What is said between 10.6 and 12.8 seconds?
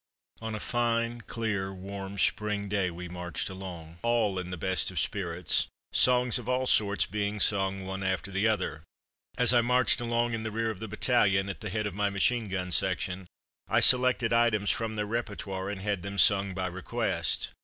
of the battalion, at the head of my machine gun